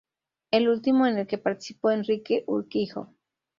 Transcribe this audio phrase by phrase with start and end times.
[0.49, 3.13] El último en el que participó Enrique Urquijo.